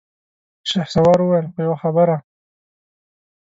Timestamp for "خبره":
1.83-2.17